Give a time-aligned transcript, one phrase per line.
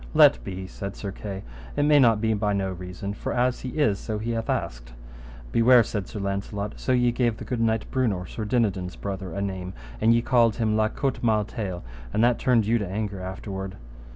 [0.15, 1.43] Let be said Sir Kay,
[1.75, 4.93] it may not be by no reason, for as he is, so he hath asked.
[5.51, 9.43] Beware, said Sir Launcelot, so ye gave the good knight Brewnor, Sir Dinadan's brother, a
[9.43, 13.21] name, and ye called him La Cote Male Taile, and that turned you to anger
[13.21, 13.75] afterward.